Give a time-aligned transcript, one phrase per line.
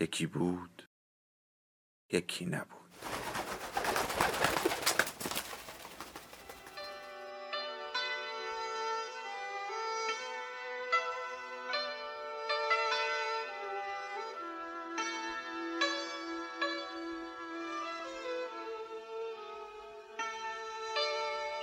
[0.00, 0.88] یکی بود
[2.12, 2.84] یکی نبود.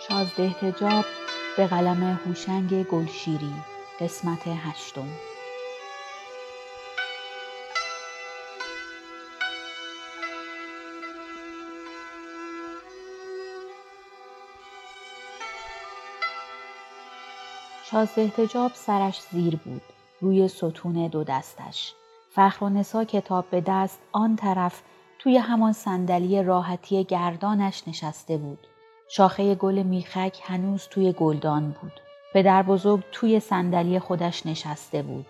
[0.08, 1.06] شازده احتجاب
[1.58, 3.54] به قلم هوشنگ گلشیری
[4.00, 5.31] قسمت هشتم.
[17.92, 19.82] شازده احتجاب سرش زیر بود
[20.22, 21.94] روی ستون دو دستش
[22.30, 24.82] فخر و نسا کتاب به دست آن طرف
[25.20, 28.68] توی همان صندلی راحتی گردانش نشسته بود
[29.10, 31.92] شاخه گل میخک هنوز توی گلدان بود.
[32.34, 35.26] پدر بزرگ توی صندلی خودش نشسته بود.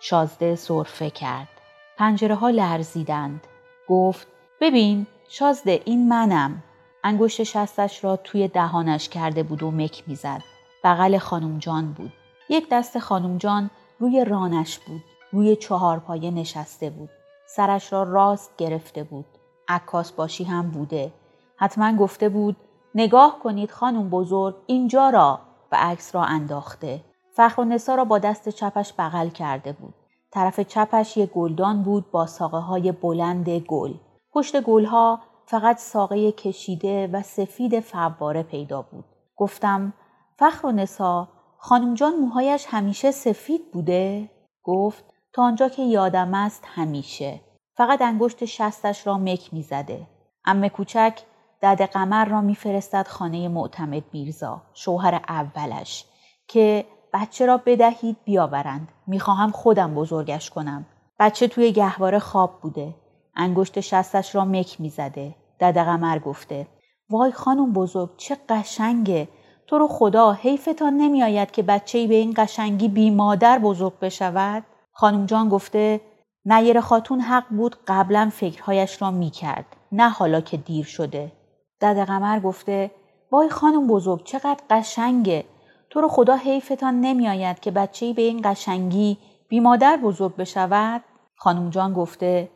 [0.00, 1.48] شازده سرفه کرد.
[1.96, 3.46] پنجره ها لرزیدند.
[3.88, 4.26] گفت
[4.60, 6.62] ببین شازده این منم.
[7.04, 10.55] انگشت شستش را توی دهانش کرده بود و مک می‌زد.
[10.86, 12.12] بغل خانم جان بود.
[12.48, 15.02] یک دست خانم جان روی رانش بود.
[15.32, 17.10] روی چهار پایه نشسته بود.
[17.46, 19.24] سرش را راست گرفته بود.
[19.68, 21.12] عکاس باشی هم بوده.
[21.56, 22.56] حتما گفته بود
[22.94, 25.40] نگاه کنید خانم بزرگ اینجا را
[25.72, 27.00] و عکس را انداخته.
[27.36, 29.94] فخر و نسا را با دست چپش بغل کرده بود.
[30.30, 33.94] طرف چپش یک گلدان بود با ساقه های بلند گل.
[34.32, 39.04] پشت گلها فقط ساقه کشیده و سفید فواره پیدا بود.
[39.36, 39.92] گفتم
[40.38, 44.30] فخر و نسا خانم جان موهایش همیشه سفید بوده؟
[44.62, 47.40] گفت تا آنجا که یادم است همیشه.
[47.76, 50.06] فقط انگشت شستش را مک می‌زده.
[50.44, 51.20] امه کوچک
[51.62, 56.04] دد قمر را میفرستد خانه معتمد میرزا شوهر اولش
[56.48, 60.86] که بچه را بدهید بیاورند می‌خواهم خودم بزرگش کنم
[61.18, 62.94] بچه توی گهواره خواب بوده
[63.34, 66.66] انگشت شستش را مک می‌زده دد قمر گفته
[67.10, 69.28] وای خانم بزرگ چه قشنگه
[69.66, 75.26] تو رو خدا حیفتان نمیآید که بچه به این قشنگی بی مادر بزرگ بشود؟ خانم
[75.26, 76.00] جان گفته
[76.44, 81.32] نیر خاتون حق بود قبلا فکرهایش را می‌کرد نه حالا که دیر شده.
[81.80, 82.90] دد قمر گفته
[83.32, 85.44] وای خانم بزرگ چقدر قشنگه!
[85.90, 89.18] تو رو خدا حیفتان نمیآید که بچه به این قشنگی
[89.48, 91.02] بی مادر بزرگ بشود؟
[91.36, 92.48] خانم جان گفته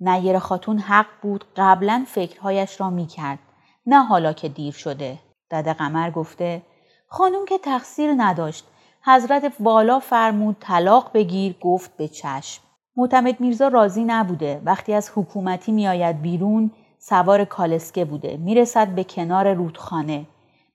[0.00, 3.38] نیر خاتون حق بود قبلا فکرهایش را می‌کرد
[3.86, 5.18] نه حالا که دیر شده.
[5.50, 6.62] دد قمر گفته
[7.06, 8.66] خانم که تقصیر نداشت.
[9.04, 12.62] حضرت والا فرمود طلاق بگیر گفت به چشم.
[12.96, 14.62] معتمد میرزا راضی نبوده.
[14.64, 18.36] وقتی از حکومتی میآید بیرون سوار کالسکه بوده.
[18.36, 20.26] می‌رسد به کنار رودخانه.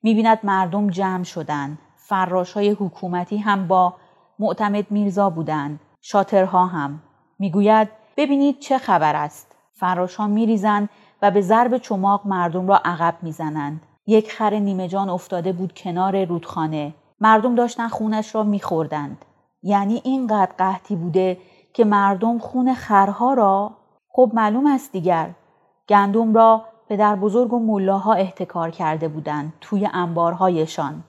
[0.02, 3.94] می‌بیند مردم جمع شدند فراش های حکومتی هم با
[4.38, 7.02] معتمد میرزا بودند شاترها هم.
[7.38, 9.56] می‌گوید ببینید چه خبر است.
[9.72, 10.88] فراش ها میریزند
[11.22, 13.86] و به ضرب چماق مردم را عقب می‌زنند.
[14.06, 19.24] یک خر نیمه جان افتاده بود کنار رودخانه مردم داشتن خونش را میخوردند
[19.62, 21.38] یعنی اینقدر قحطی بوده
[21.72, 23.70] که مردم خون خرها را
[24.08, 25.30] خب معلوم است دیگر
[25.88, 31.04] گندم را پدر بزرگ و ملاها احتکار کرده بودند توی انبارهایشان.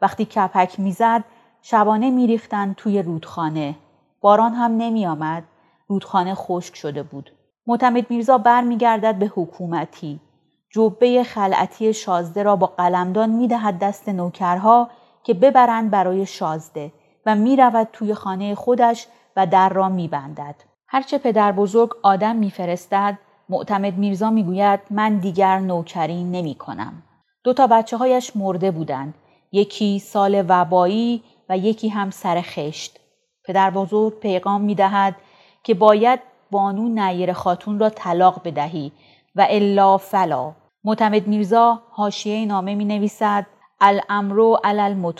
[0.00, 1.24] وقتی کپک می‌زد
[1.62, 3.74] شبانه میریختند توی رودخانه.
[4.20, 5.44] باران هم نمی آمد.
[5.88, 7.30] رودخانه خشک شده بود.
[7.66, 10.20] معتمد میرزا برمیگردد به حکومتی.
[10.70, 14.90] جبه خلعتی شازده را با قلمدان می‌دهد دست نوکرها
[15.24, 16.92] که ببرند برای شازده
[17.26, 19.06] و می‌رود توی خانه خودش
[19.36, 20.54] و در را میبندد.
[20.88, 23.18] هرچه پدر بزرگ آدم میفرستد
[23.48, 27.02] معتمد میرزا می‌گوید من دیگر نوکری نمی کنم.
[27.44, 29.14] دو تا بچه هایش مرده بودند.
[29.52, 33.00] یکی سال وبایی و یکی هم سر خشت.
[33.44, 35.16] پدر بزرگ پیغام می دهد
[35.62, 36.20] که باید
[36.50, 38.92] بانو نیر خاتون را طلاق بدهی
[39.36, 40.52] و الا فلا.
[40.86, 43.46] معتمد میرزا حاشیه نامه می نویسد
[43.80, 45.12] الامرو علل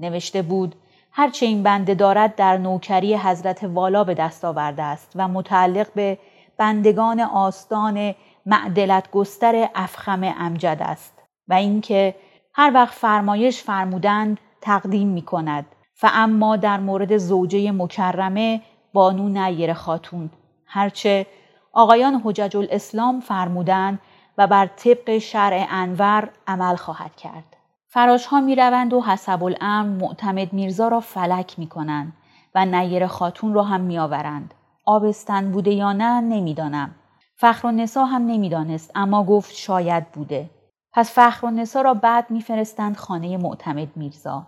[0.00, 0.74] نوشته بود
[1.12, 6.18] هرچه این بنده دارد در نوکری حضرت والا به دست آورده است و متعلق به
[6.58, 8.14] بندگان آستان
[8.46, 12.14] معدلت گستر افخم امجد است و اینکه
[12.54, 15.66] هر وقت فرمایش فرمودند تقدیم می کند
[16.02, 18.62] و اما در مورد زوجه مکرمه
[18.92, 20.30] بانو نیر خاتون.
[20.66, 21.26] هرچه
[21.72, 23.98] آقایان حجج الاسلام فرمودند
[24.38, 27.56] و بر طبق شرع انور عمل خواهد کرد.
[27.88, 32.12] فراش ها می روند و حسب الامر معتمد میرزا را فلک می کنند
[32.54, 34.54] و نیر خاتون را هم می آورند.
[34.84, 36.94] آبستن بوده یا نه نمی‌دانم.
[37.36, 40.50] فخر و نسا هم نمی‌دانست اما گفت شاید بوده.
[40.92, 44.46] پس فخر و نسا را بعد میفرستند خانه معتمد میرزا.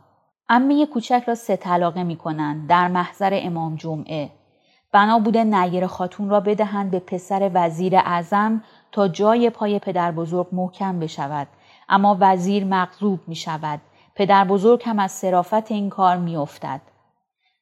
[0.48, 4.30] امه کوچک را سه طلاقه می کنند در محضر امام جمعه.
[4.92, 8.62] بنا بوده نیر خاتون را بدهند به پسر وزیر اعظم
[8.92, 11.48] تا جای پای پدر بزرگ محکم بشود.
[11.88, 13.80] اما وزیر مغضوب می شود.
[14.14, 16.80] پدر بزرگ هم از صرافت این کار می افتد.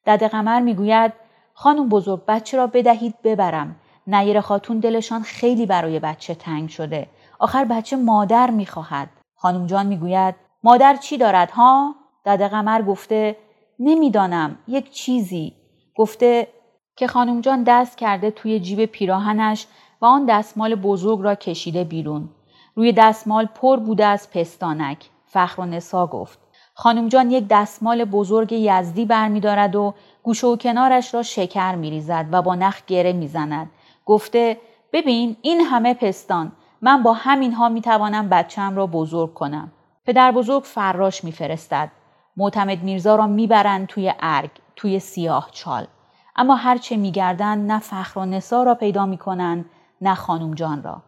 [0.05, 1.13] دد قمر می گوید
[1.53, 3.75] خانم بزرگ بچه را بدهید ببرم.
[4.07, 7.07] نیر خاتون دلشان خیلی برای بچه تنگ شده.
[7.39, 9.09] آخر بچه مادر می خواهد.
[9.35, 11.95] خانم جان می گوید مادر چی دارد ها؟
[12.25, 13.37] دد قمر گفته
[13.79, 15.53] نمی‌دانم یک چیزی.
[15.95, 16.47] گفته
[16.95, 19.67] که خانم جان دست کرده توی جیب پیراهنش
[20.01, 22.29] و آن دستمال بزرگ را کشیده بیرون.
[22.75, 25.09] روی دستمال پر بوده از پستانک.
[25.25, 26.39] فخر و نسا گفت.
[26.73, 32.41] خانم جان یک دستمال بزرگ یزدی برمیدارد و گوشه و کنارش را شکر میریزد و
[32.41, 33.71] با نخ گره می‌زند.
[34.05, 34.57] گفته
[34.93, 36.51] ببین این همه پستان
[36.81, 39.71] من با همینها می‌توانم بچم را بزرگ کنم.
[40.05, 41.91] پدر بزرگ فراش میفرستد.
[42.37, 45.87] معتمد میرزا را می‌برند توی ارگ، توی سیاه چال.
[46.35, 49.65] اما هرچه میگردند نه فخر و نسا را پیدا می‌کنند
[50.01, 51.01] نه خانم جان را.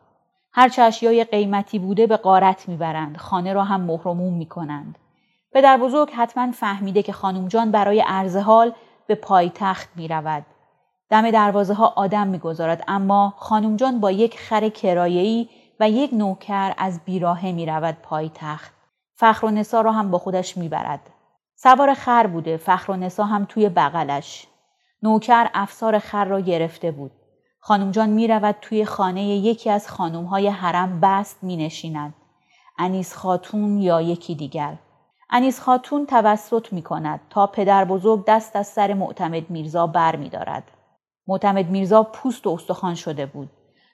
[0.54, 4.98] هرچه اشیای قیمتی بوده به قارت می‌برند خانه را هم مهرموم می‌کنند.
[5.52, 8.74] پدر بزرگ حتما فهمیده که خانم جان برای عرض حال
[9.08, 10.46] به پایتخت می‌رود.
[11.10, 15.50] دم دروازه ها آدم می‌گذارد اما خانم جان با یک خر کرایه‌ای
[15.80, 18.74] و یک نوکر از بیراهه می‌رود پایتخت.
[19.16, 21.10] فخر و نسا را هم با خودش می‌برد.
[21.56, 24.48] سوار خر بوده فخر و نسا هم توی بغلش.
[25.04, 27.12] نوکر افسار خر را گرفته بود.
[27.60, 32.14] خانم جان می رود توی خانه یکی از خانم های حرم بست می نشیند.
[32.78, 34.78] انیس خاتون یا یکی دیگر.
[35.30, 40.30] انیس خاتون توسط می کند تا پدر بزرگ دست از سر معتمد میرزا بر می
[40.30, 40.72] دارد.
[41.28, 43.50] معتمد میرزا پوست و استخوان شده بود.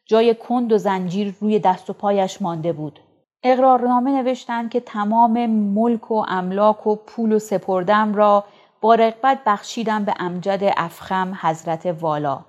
[0.05, 2.99] جای کند و زنجیر روی دست و پایش مانده بود.
[3.43, 8.43] اقرارنامه نوشتند که تمام ملک و املاک و پول و سپردم را
[8.81, 12.39] با رقبت بخشیدم به امجد افخم حضرت والا.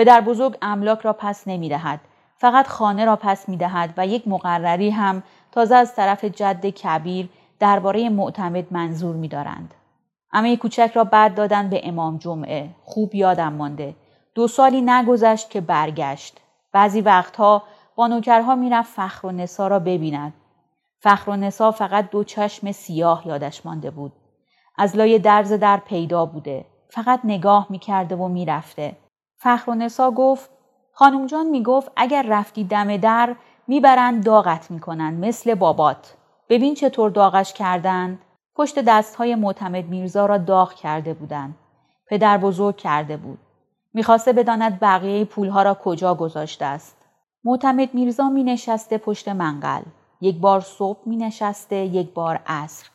[0.00, 2.00] پدر بزرگ املاک را پس نمی دهد.
[2.36, 7.28] فقط خانه را پس می دهد و یک مقرری هم تازه از طرف جد کبیر
[7.58, 9.74] درباره معتمد منظور می دارند.
[10.32, 12.70] امه کوچک را بعد دادن به امام جمعه.
[12.84, 13.94] خوب یادم مانده.
[14.34, 16.40] دو سالی نگذشت که برگشت.
[16.72, 17.62] بعضی وقتها
[17.96, 20.32] با نوکرها می‌رفت فخر و نسا را ببیند.
[21.00, 24.12] فخر و نسا فقط دو چشم سیاه یادش مانده بود.
[24.78, 26.64] از لای درز در پیدا بوده.
[26.90, 28.96] فقط نگاه می‌کرده و می‌رفته.
[29.42, 30.50] فخر و نسا گفت
[30.92, 36.16] خانم جان می‌گفت اگر رفتی دم در می‌برند داغت می‌کنند مثل بابات.
[36.48, 38.18] ببین چطور داغش کردند
[38.56, 41.54] پشت دست های معتمد میرزا را داغ کرده بودند
[42.06, 43.38] پدر بزرگ کرده بود.
[43.94, 46.96] می‌خواسته بداند بقیه پولها را کجا گذاشته است.
[47.44, 49.82] معتمد میرزا می نشسته پشت منقل.
[50.20, 52.90] یک بار صبح می نشسته یک بار عصر.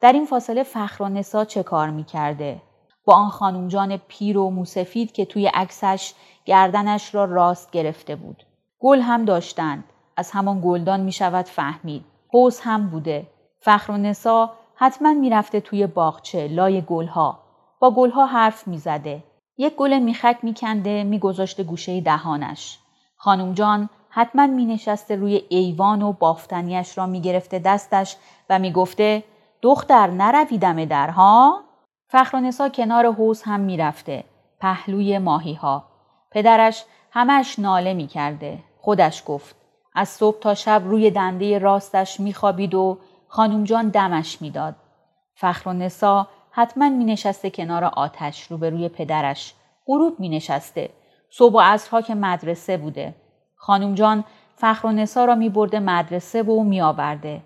[0.00, 2.62] در این فاصله فخر و نسا چه کار می کرده؟
[3.06, 8.42] با آن خانومجان پیر و موسفید که توی عکسش گردنش را راست گرفته بود.
[8.80, 9.84] گل هم داشتند.
[10.16, 12.04] از همان گلدان می شود فهمید.
[12.32, 13.26] حوز هم بوده.
[13.60, 17.38] فخر و نسا حتما می‌رفته توی باغچه لای گلها.
[17.80, 19.24] با گلها حرف می‌زده.
[19.58, 22.78] یک گل میخک میکنده میگذاشته گوشه دهانش.
[23.16, 28.16] خانم جان حتما می نشسته روی ایوان و بافتنیش را می گرفته دستش
[28.50, 29.24] و می گفته
[29.62, 31.65] دختر نروی دم درها؟
[32.08, 34.24] فخر کنار حوز هم می‌رفته.
[34.60, 35.84] پهلوی ماهی ها.
[36.30, 38.58] پدرش همش ناله می کرده.
[38.80, 39.56] خودش گفت.
[39.94, 42.98] از صبح تا شب روی دنده راستش میخوابید و
[43.28, 44.74] خانم جان دمش می‌داد.
[45.66, 49.54] نسا حتما می نشسته کنار آتش روبروی پدرش.
[49.86, 50.90] غروب می نشسته.
[51.30, 53.14] صبح و عصرها که مدرسه بوده.
[53.56, 54.24] خانم جان
[54.56, 57.42] فخر و نسا را می برده مدرسه و می آورده.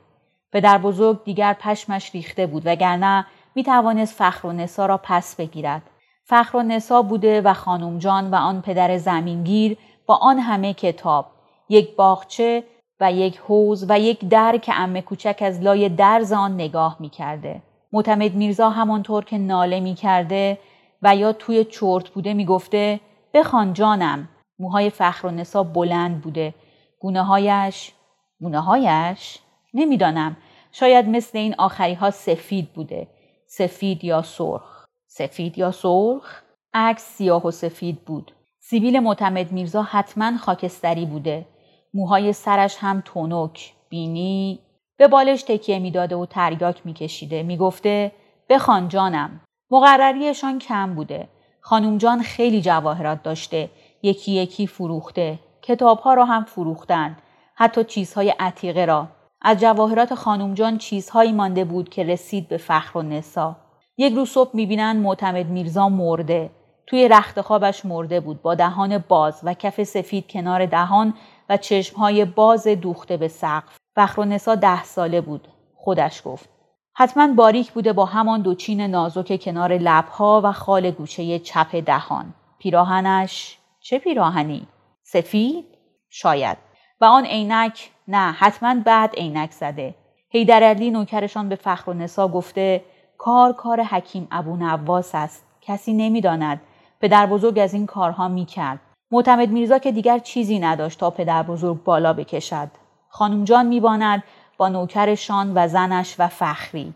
[0.53, 5.83] پدر بزرگ دیگر پشمش ریخته بود وگرنه می توانست فخر و نسا را پس بگیرد.
[6.25, 9.77] فخر و نسا بوده و خانم جان و آن پدر زمینگیر
[10.07, 11.27] با آن همه کتاب،
[11.69, 12.65] یک باغچه
[13.01, 17.09] و یک حوز و یک در که امه کوچک از لای درز آن نگاه می
[17.09, 17.63] کرده.
[17.93, 20.59] معتمد میرزا همانطور که ناله می کرده
[21.03, 23.01] و یا توی چرت بوده می گفته
[23.35, 24.29] بخوان جانم.
[24.59, 26.55] موهای فخر و نسا بلند بوده.
[27.01, 27.93] گونه هایش
[28.41, 29.39] گونه هایش؟
[29.75, 30.37] نمی‌دانم.
[30.73, 33.07] شاید مثل این آخری ها سفید بوده.
[33.53, 34.85] سفید یا سرخ.
[35.07, 36.43] سفید یا سرخ؟
[36.75, 38.33] عکس سیاه و سفید بود.
[38.61, 41.47] سیبیل معتمد میرزا حتما خاکستری بوده.
[41.95, 44.59] موهای سرش هم تونک بینی.
[44.97, 47.43] به بالش تکیه می‌داده و تریاک میکشیده.
[47.43, 48.13] می‌گفته
[48.49, 49.41] بخوان جانم.
[49.71, 51.29] مقرریشان کم بوده.
[51.61, 53.71] خانم جان خیلی جواهرات داشته.
[54.03, 55.39] یکی یکی فروخته.
[55.63, 57.23] کتابها را هم فروختند
[57.55, 59.09] حتی چیزهای عتیقه را.
[59.43, 63.57] از جواهرات خانم جان چیزهایی مانده بود که رسید به فخر و نسا.
[63.97, 66.51] یک روز صبح می‌بینن معتمد میرزا مرده.
[66.87, 71.15] توی رخت خوابش مرده بود با دهان باز و کف سفید کنار دهان
[71.49, 73.77] و چشمهای باز دوخته به سقف.
[73.97, 76.49] فخر و نسا ده ساله بود خودش گفت.
[76.95, 82.35] حتما باریک بوده با همان دو چین نازک کنار لبها و خال گوشه چپ دهان.
[82.59, 84.67] پیراهنش چه پیراهنی؟
[85.03, 85.65] سفید؟
[86.11, 86.70] شاید.
[87.01, 89.95] و آن عینک نه حتما بعد عینک زده.
[90.31, 92.85] حیدرعلی نوکرشان به فخر و نسا گفته
[93.19, 95.47] کار کار حکیم ابو نواس است.
[95.61, 96.61] کسی نمی‌داند.
[97.01, 98.81] پدر بزرگ از این کارها می‌کرد.
[99.11, 102.69] معتمد میرزا که دیگر چیزی نداشت تا پدر بزرگ بالا بکشد.
[103.09, 104.23] خانم جان میباند
[104.59, 106.95] با نوکرشان و زنش و فخری.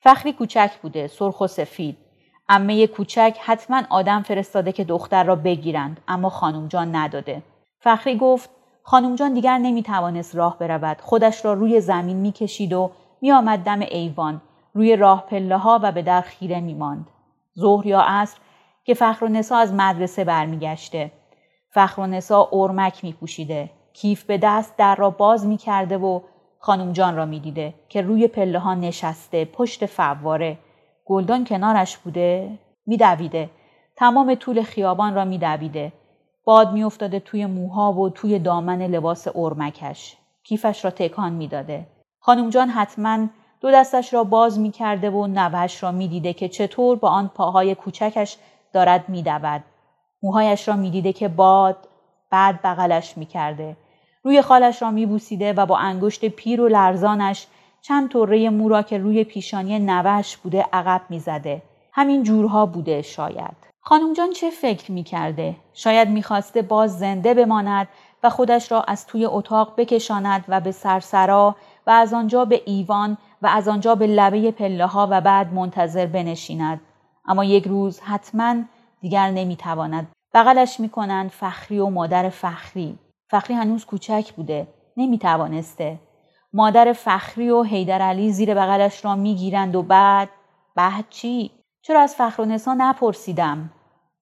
[0.00, 1.96] فخری کوچک بوده سرخ و سفید.
[2.48, 7.42] امه کوچک حتما آدم فرستاده که دختر را بگیرند اما خانم جان نداده.
[7.80, 8.50] فخری گفت
[8.90, 12.90] خانم جان دیگر نمی توانست راه برود خودش را روی زمین می کشید و
[13.20, 14.40] می آمد دم ایوان
[14.74, 17.06] روی راه پله ها و به در خیره می ماند.
[17.58, 18.38] ظهر یا عصر
[18.84, 21.12] که فخر و نسا از مدرسه برمیگشته
[21.70, 26.20] فخر و نسا ارمک می پوشیده کیف به دست در را باز می کرده و
[26.58, 30.58] خانم جان را می دیده که روی پله ها نشسته پشت فواره
[31.04, 33.50] گلدان کنارش بوده می دویده.
[33.96, 35.92] تمام طول خیابان را می دویده.
[36.48, 40.16] باد میافتاده توی موها و توی دامن لباس ارمکش.
[40.44, 41.86] کیفش را تکان می‌داده.
[42.20, 43.26] خانم جان حتما
[43.60, 48.36] دو دستش را باز می‌کرده و نوهش را می‌دیده که چطور با آن پاهای کوچکش
[48.72, 49.62] دارد میدود.
[50.22, 51.76] موهایش را می‌دیده که باد
[52.30, 53.76] بعد بغلش می‌کرده.
[54.22, 57.46] روی خالش را میبوسیده و با انگشت پیر و لرزانش
[57.82, 61.62] چند طره مو را که روی پیشانی نوش بوده عقب می‌زده.
[61.92, 63.67] همین جورها بوده شاید.
[63.88, 67.88] خانم جان چه فکر می کرده؟ شاید می‌خواسته باز زنده بماند
[68.22, 73.18] و خودش را از توی اتاق بکشاند و به سرسرا و از آنجا به ایوان
[73.42, 76.80] و از آنجا به لبه پله ها و بعد منتظر بنشیند.
[77.28, 78.54] اما یک روز حتما
[79.00, 80.08] دیگر نمی‌تواند.
[80.34, 82.98] بغلش می‌کنند فخری و مادر فخری.
[83.30, 84.68] فخری هنوز کوچک بوده.
[84.96, 85.98] نمی‌توانسته.
[86.52, 90.28] مادر فخری و حیدر علی زیر بغلش را می‌گیرند و بعد
[90.76, 91.50] بعد چی؟
[91.82, 93.70] چرا از فخر و نسا نپرسیدم؟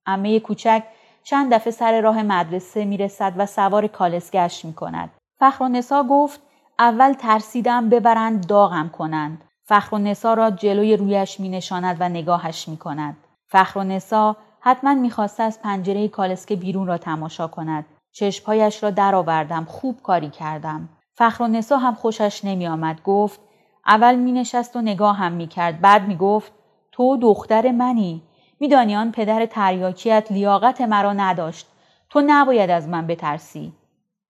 [0.06, 0.82] امه کوچک
[1.24, 5.10] چند دفعه سر راه مدرسه می‌رسد و سوار کالس گشت می کند.
[5.40, 6.40] فخر و نسا گفت
[6.78, 9.44] اول ترسیدم ببرند داغم کنند.
[9.64, 13.16] فخر و نسا را جلوی رویش می نشاند و نگاهش می کند.
[13.48, 17.84] فخر و نسا حتما می‌خواسته از پنجره کالسکه بیرون را تماشا کند.
[18.12, 20.88] چشمهایش را درآوردم خوب کاری کردم.
[21.14, 23.02] فخر و نسا هم خوشش نمی آمد.
[23.04, 23.40] گفت
[23.86, 25.80] اول می نشست و نگاه هم می کرد.
[25.80, 26.52] بعد می گفت
[26.92, 28.22] تو دختر منی.
[28.60, 31.66] میدانی آن پدر تریاکیت لیاقت مرا نداشت.
[32.10, 33.72] تو نباید از من بترسی.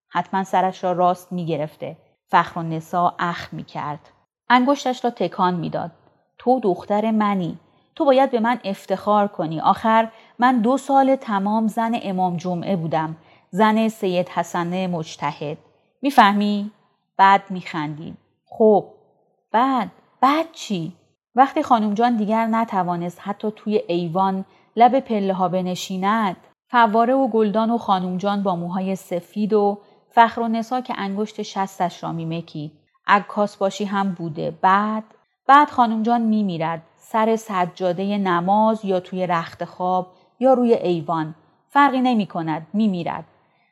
[0.09, 1.97] حتما سرش را راست می‌گرفته.
[2.29, 4.01] فخر و نسا اخ می‌کرد.
[4.49, 5.91] انگشتش را تکان می‌داد.
[6.39, 7.59] تو دختر منی.
[7.95, 9.61] تو باید به من افتخار کنی.
[9.61, 13.17] آخر من دو سال تمام زن امام جمعه بودم.
[13.51, 15.59] زن سید حسنه مجتهد.
[16.03, 16.71] می‌فهمی؟
[17.17, 18.17] بعد میخندید
[18.47, 18.85] خب
[19.53, 19.91] بعد؟
[20.21, 20.93] بعد چی؟
[21.37, 24.45] وقتی خانم جان دیگر نتوانست حتی توی ایوان
[24.77, 26.37] لب پله ها بنشیند
[26.69, 29.79] فواره و گلدان و خانم جان با موهای سفید و
[30.11, 32.73] فخر و نسا که انگشت شستش را میمکید
[33.07, 34.51] عکاس باشی هم بوده.
[34.51, 35.05] بعد
[35.47, 36.83] بعد خانم جان میمیرد.
[36.97, 40.07] سر سجاده نماز یا توی رخت خواب
[40.41, 41.35] یا روی ایوان.
[41.69, 43.25] فرقی نمی کند میمیرد.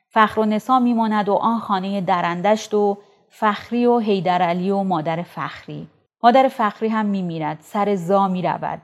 [0.09, 2.97] فخر و نسا میماند و آن خانه درندشت و
[3.29, 5.87] فخری و حیدرعلی و مادر فخری.
[6.23, 8.81] مادر فخری هم میمیرد سر زا می‌رود.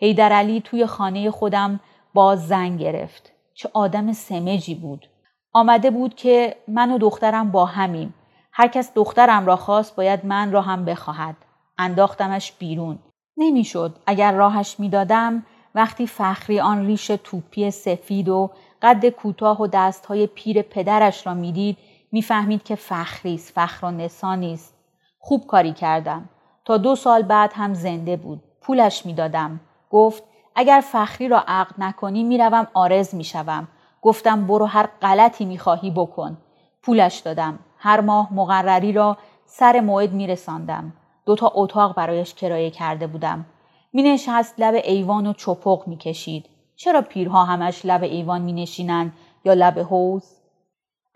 [0.00, 1.80] حیدر علی توی خانه خودم
[2.14, 3.32] باز زن گرفت.
[3.54, 5.06] چه آدم سمجی بود.
[5.52, 8.14] آمده بود که من و دخترم با همیم.
[8.52, 11.36] هر کس دخترم را خواست باید من را هم بخواهد.
[11.78, 12.98] انداختمش بیرون.
[13.36, 13.96] نمی‌شد.
[14.06, 18.50] اگر راهش می‌دادم وقتی فخری آن ریش توپی سفید و
[18.82, 21.78] قد کوتاه و دستهای پیر پدرش را می‌دید
[22.12, 24.74] می‌فهمید که فخریست فخر و نسا نیست.
[25.18, 26.28] خوب کاری کردم.
[26.64, 28.42] تا دو سال بعد هم زنده بود.
[28.62, 29.60] پولش می‌دادم.
[29.90, 30.22] گفت
[30.54, 33.68] اگر فخری را عقد نکنی می‌روم آرز می‌شوم.
[34.02, 36.38] گفتم برو هر غلطی می‌خواهی بکن.
[36.82, 37.58] پولش دادم.
[37.78, 40.92] هر ماه مقرری را سر موعد میرساندم.
[41.26, 43.46] دو تا اتاق برایش کرایه کرده بودم.
[43.92, 46.46] می نشست لب ایوان و چپق می کشید.
[46.76, 49.12] چرا پیرها همش لب ایوان می نشینن
[49.44, 50.36] یا لب حوز؟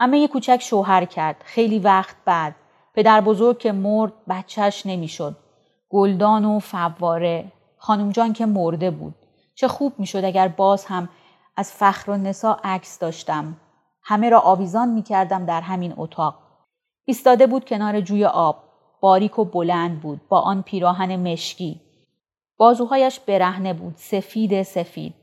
[0.00, 2.54] اما یه کوچک شوهر کرد خیلی وقت بعد
[2.94, 5.36] پدر بزرگ که مرد بچهش نمی‌شد.
[5.90, 7.52] گلدان و فواره.
[7.76, 9.14] خانم جان که مرده بود.
[9.54, 11.08] چه خوب می‌شد اگر باز هم
[11.56, 13.56] از فخر و نسا عکس داشتم.
[14.02, 16.34] همه را آویزان می کردم در همین اتاق.
[17.04, 18.56] ایستاده بود کنار جوی آب.
[19.00, 20.20] باریک و بلند بود.
[20.28, 21.80] با آن پیراهن مشکی.
[22.56, 23.94] بازوهایش برهنه بود.
[23.96, 25.14] سفید سفید.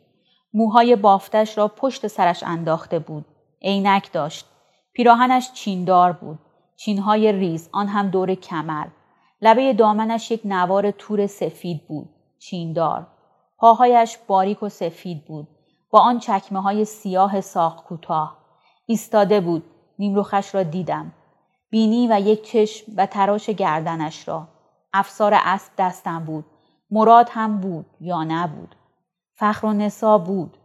[0.53, 3.25] موهای بافتش را پشت سرش انداخته بود.
[3.61, 4.45] عینک داشت.
[4.93, 6.39] پیراهنش چیندار بود.
[6.75, 8.87] چینهای ریز آن هم دور کمر.
[9.41, 12.09] لبه دامنش یک نوار تور سفید بود
[12.39, 13.07] چیندار.
[13.57, 15.47] پاهایش باریک و سفید بود
[15.89, 18.37] با آن چکمه های سیاه ساق کوتاه.
[18.85, 19.63] ایستاده بود
[19.99, 21.11] نیمروخش را دیدم.
[21.69, 24.47] بینی و یک چشم و تراش گردنش را.
[24.93, 26.45] افسار اسب دستم بود.
[26.91, 28.75] مراد هم بود یا نبود
[29.33, 30.57] فخر و نسا بود.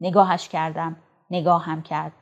[0.00, 0.96] نگاهش کردم.
[1.30, 2.12] نگاهم کرد.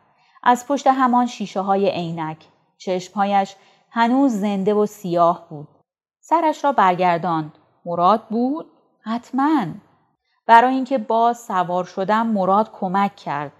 [0.42, 2.46] از پشت همان شیشه های عینک.
[2.84, 3.56] چشمهایش
[3.90, 5.68] هنوز زنده و سیاه بود.
[6.20, 7.58] سرش را برگرداند.
[7.84, 8.66] مراد بود؟
[9.00, 9.66] حتما.
[10.46, 13.52] برای اینکه باز سوار شدم مراد کمک کرد.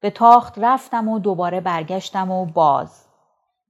[0.00, 3.04] به تاخت رفتم و دوباره برگشتم و باز.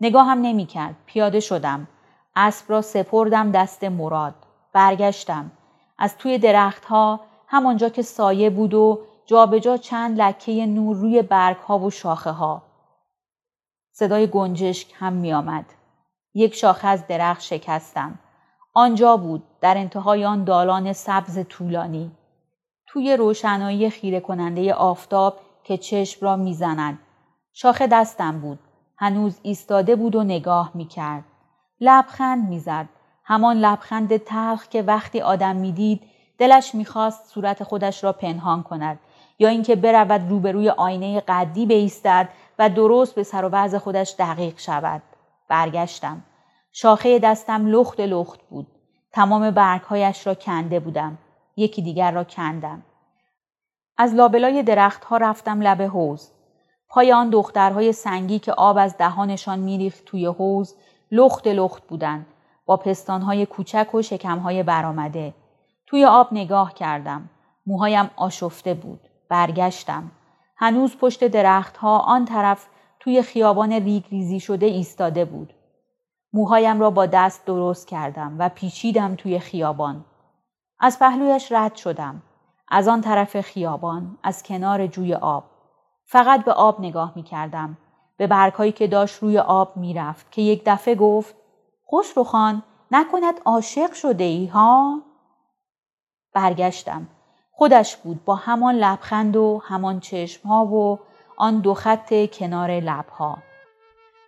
[0.01, 1.89] نگاهم نمی‌کرد پیاده شدم.
[2.37, 4.35] اسب را سپردم دست مراد.
[4.73, 5.51] برگشتم.
[5.99, 11.57] از توی درختها همانجا که سایه بود و جابجا جا چند لکه نور روی برگ
[11.57, 12.63] ها و شاخه ها.
[13.97, 15.65] صدای گنجشک هم می آمد.
[16.35, 18.19] یک شاخه از درخت شکستم.
[18.73, 22.11] آنجا بود در انتهای آن دالان سبز طولانی.
[22.87, 26.99] توی روشنایی خیره کننده آفتاب که چشم را می‌زند.
[27.53, 28.59] شاخه دستم بود.
[28.99, 31.25] هنوز ایستاده بود و نگاه می کرد.
[31.81, 32.89] لبخند می‌زد.
[33.25, 36.03] همان لبخند تلخ که وقتی آدم می‌دید
[36.39, 38.99] دلش می‌خواست صورت خودش را پنهان کند
[39.39, 44.59] یا اینکه برود روبروی آینه قدی بایستد و درست به سر و وضع خودش دقیق
[44.59, 45.03] شود.
[45.49, 46.23] برگشتم.
[46.73, 48.67] شاخه دستم لخت لخت بود.
[49.13, 51.19] تمام برگهایش را کنده بودم.
[51.57, 52.83] یکی دیگر را کندم.
[53.99, 56.31] از لابلای درختها رفتم لب حوز
[56.89, 60.75] پای آن دخترهای سنگی که آب از دهانشان میریخت توی حوز
[61.11, 62.27] لخت لخت بودند.
[62.67, 65.35] با پستانهای کوچک و شکمهای برآمده.
[65.87, 67.31] توی آب نگاه کردم.
[67.67, 69.01] موهایم آشفته بود.
[69.29, 70.11] برگشتم.
[70.57, 72.67] هنوز پشت درختها آن طرف
[73.01, 75.55] توی خیابان ریگ ریزی شده ایستاده بود.
[76.33, 80.05] موهایم را با دست درست کردم و پیچیدم توی خیابان.
[80.81, 82.23] از پهلویش رد شدم.
[82.69, 85.45] از آن طرف خیابان از کنار جوی آب.
[86.05, 87.79] فقط به آب نگاه می کردم
[88.17, 91.35] به برگهایی که داشت روی آب می‌رفت که یک دفعه گفت
[91.85, 95.03] خوش خان نکند عاشق شده ای ها؟
[96.35, 97.07] برگشتم.
[97.57, 100.99] خودش بود با همان لبخند و همان چشم ها و
[101.37, 103.39] آن دو خط کنار لبها.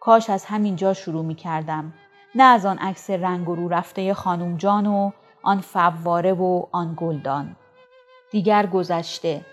[0.00, 1.92] کاش از همینجا شروع می کردم.
[2.34, 5.10] نه از آن عکس رنگ و رو رفته خانوم جان و
[5.42, 7.56] آن فواره و آن گلدان.
[8.30, 9.44] دیگر گذشته.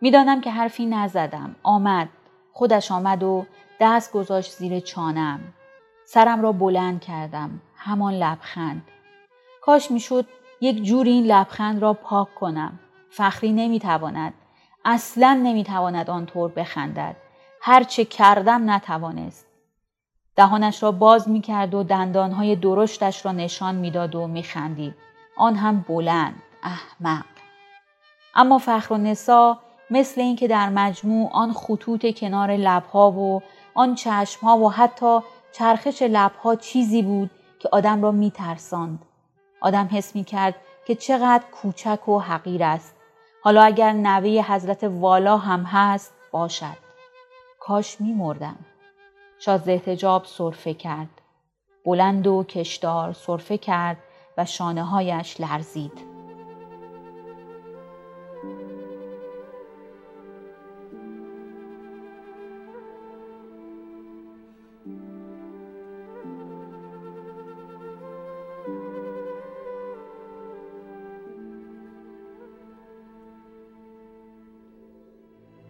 [0.00, 1.56] می‌دانم که حرفی نزدم.
[1.62, 2.08] آمد.
[2.52, 3.46] خودش آمد و
[3.80, 5.40] دست گذاشت زیر چانم.
[6.04, 7.60] سرم را بلند کردم.
[7.76, 8.82] همان لبخند.
[9.60, 10.26] کاش می‌شد
[10.60, 12.78] یک جوری این لبخند را پاک کنم.
[13.10, 14.34] فخری نمی‌تواند.
[14.84, 17.16] اصلا نمی‌تواند آنطور بخندد.
[17.60, 19.46] هرچه کردم نتوانست.
[20.36, 24.94] دهانش را باز می‌کرد و دندانهای درشتش را نشان می‌داد و میخندید.
[25.36, 26.42] آن هم بلند.
[26.62, 27.24] احمق.
[28.34, 29.58] اما فخر و نسا
[29.90, 33.42] مثل اینکه در مجموع آن خطوط کنار لبها و
[33.74, 35.20] آن چشمها و حتی
[35.52, 39.04] چرخش لبها چیزی بود که آدم را میترساند.
[39.60, 40.54] آدم حس می کرد
[40.86, 42.95] که چقدر کوچک و حقیر است.
[43.46, 46.76] حالا اگر نوه حضرت والا هم هست باشد.
[47.60, 48.56] کاش می مردم.
[49.38, 51.20] شازده احتجاب صرفه کرد.
[51.84, 53.96] بلند و کشدار صرفه کرد
[54.38, 55.92] و شانه هایش لرزید.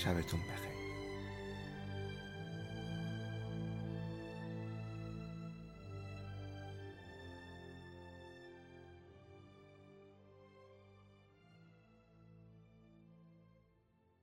[0.00, 0.69] شبتون بخیر.